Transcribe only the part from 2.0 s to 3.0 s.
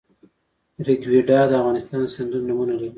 د سیندونو نومونه لري